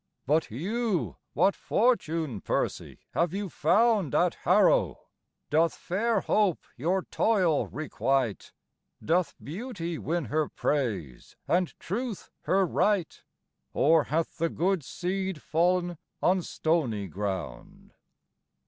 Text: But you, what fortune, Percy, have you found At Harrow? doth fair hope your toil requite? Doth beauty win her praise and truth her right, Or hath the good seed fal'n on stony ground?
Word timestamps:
But 0.25 0.49
you, 0.49 1.17
what 1.33 1.53
fortune, 1.55 2.41
Percy, 2.41 2.97
have 3.11 3.35
you 3.35 3.49
found 3.49 4.15
At 4.15 4.33
Harrow? 4.33 5.01
doth 5.51 5.75
fair 5.75 6.21
hope 6.21 6.63
your 6.75 7.03
toil 7.11 7.67
requite? 7.67 8.51
Doth 9.05 9.35
beauty 9.43 9.99
win 9.99 10.25
her 10.25 10.49
praise 10.49 11.35
and 11.47 11.77
truth 11.79 12.31
her 12.45 12.65
right, 12.65 13.21
Or 13.75 14.05
hath 14.05 14.39
the 14.39 14.49
good 14.49 14.83
seed 14.83 15.39
fal'n 15.39 15.99
on 16.19 16.41
stony 16.41 17.05
ground? 17.07 17.93